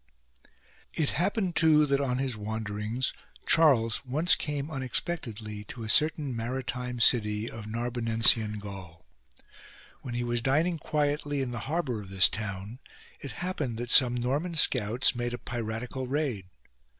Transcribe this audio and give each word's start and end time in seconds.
It 0.95 1.11
happened 1.11 1.55
too 1.55 1.85
that 1.85 2.01
on 2.01 2.17
his 2.17 2.35
wanderings 2.35 3.13
Charles 3.45 4.03
once 4.03 4.33
came 4.33 4.71
unexpectedly 4.71 5.63
to 5.65 5.83
a 5.83 5.89
certain 5.89 6.35
mari 6.35 6.63
time 6.63 6.99
city 6.99 7.47
of 7.51 7.67
Narbonensian 7.67 8.57
Gaul. 8.59 9.05
When 10.01 10.15
he 10.15 10.23
was 10.23 10.41
dining 10.41 10.79
quietly 10.79 11.39
in 11.43 11.51
the 11.51 11.59
harbour 11.69 12.01
of 12.01 12.09
this 12.09 12.29
town, 12.29 12.79
it 13.19 13.29
happened 13.45 13.77
that 13.77 13.91
some 13.91 14.15
Norman 14.15 14.55
scouts 14.55 15.13
made 15.13 15.35
a 15.35 15.37
piratical 15.37 16.07
raid. 16.07 16.47